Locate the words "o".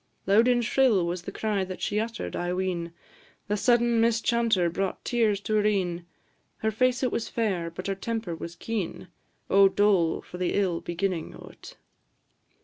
9.47-9.69